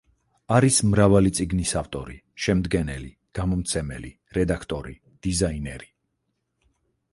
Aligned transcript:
არის 0.53 0.77
მრავალი 0.93 1.31
წიგნის 1.39 1.73
ავტორი, 1.81 2.15
შემდგენელი, 2.47 3.11
გამომცემელი, 3.41 4.11
რედაქტორი, 4.41 4.99
დიზაინერი. 5.29 5.93